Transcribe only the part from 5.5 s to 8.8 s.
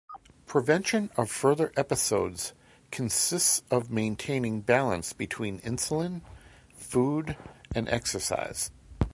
insulin, food, and exercise.